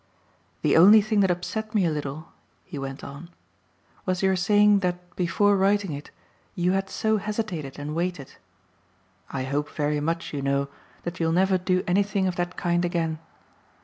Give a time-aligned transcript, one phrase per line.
[0.63, 2.29] "The only thing that upset me a little,"
[2.63, 3.29] he went on,
[4.03, 6.09] "was your saying that before writing it
[6.55, 8.33] you had so hesitated and waited.
[9.29, 10.69] I hope very much, you know,
[11.03, 13.19] that you'll never do anything of that kind again.